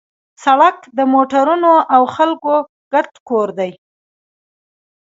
[0.43, 2.53] سړک د موټرونو او خلکو
[2.93, 3.71] ګډ کور دی.